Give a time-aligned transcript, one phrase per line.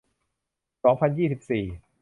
[0.83, 1.63] สองพันยี่สิบสี่